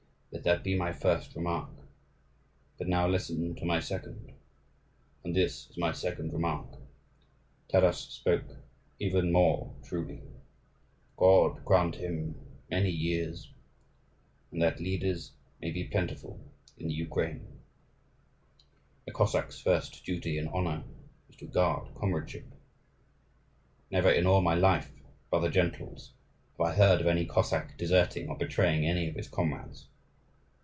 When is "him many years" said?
11.97-13.51